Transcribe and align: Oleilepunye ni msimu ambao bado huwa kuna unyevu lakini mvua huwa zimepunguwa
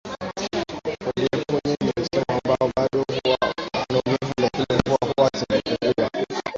Oleilepunye 1.05 1.75
ni 1.83 1.91
msimu 1.99 2.25
ambao 2.41 2.71
bado 2.75 3.05
huwa 3.23 3.37
kuna 3.71 3.85
unyevu 4.05 4.33
lakini 4.37 4.77
mvua 4.85 5.13
huwa 5.17 5.29
zimepunguwa 5.37 6.09